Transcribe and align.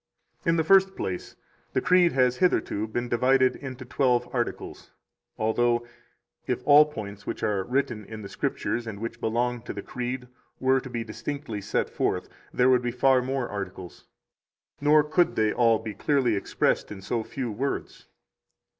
5 0.39 0.47
In 0.47 0.55
the 0.55 0.63
first 0.63 0.95
place, 0.95 1.35
the 1.73 1.79
Creed 1.79 2.11
has 2.13 2.37
hitherto 2.37 2.87
been 2.87 3.07
divided 3.07 3.55
into 3.57 3.85
twelve 3.85 4.27
articles, 4.33 4.89
although, 5.37 5.85
if 6.47 6.65
all 6.65 6.85
points 6.85 7.27
which 7.27 7.43
are 7.43 7.63
written 7.65 8.03
in 8.05 8.23
the 8.23 8.27
Scriptures 8.27 8.87
and 8.87 8.99
which 8.99 9.21
belong 9.21 9.61
to 9.61 9.73
the 9.73 9.83
Creed 9.83 10.27
were 10.59 10.79
to 10.79 10.89
be 10.89 11.03
distinctly 11.03 11.61
set 11.61 11.87
forth, 11.87 12.27
there 12.51 12.67
would 12.67 12.81
be 12.81 12.89
far 12.89 13.21
more 13.21 13.47
articles, 13.47 14.05
nor 14.81 15.03
could 15.03 15.35
they 15.35 15.53
all 15.53 15.77
be 15.77 15.93
clearly 15.93 16.35
expressed 16.35 16.91
in 16.91 16.99
so 17.03 17.23
few 17.23 17.51
words. 17.51 18.07